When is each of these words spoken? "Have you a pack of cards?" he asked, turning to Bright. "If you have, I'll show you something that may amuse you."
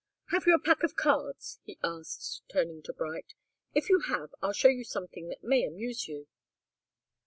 "Have 0.31 0.47
you 0.47 0.55
a 0.55 0.59
pack 0.59 0.81
of 0.81 0.95
cards?" 0.95 1.59
he 1.63 1.77
asked, 1.83 2.41
turning 2.51 2.81
to 2.85 2.91
Bright. 2.91 3.35
"If 3.75 3.87
you 3.87 3.99
have, 4.09 4.33
I'll 4.41 4.51
show 4.51 4.67
you 4.67 4.83
something 4.83 5.27
that 5.27 5.43
may 5.43 5.63
amuse 5.63 6.07
you." 6.07 6.27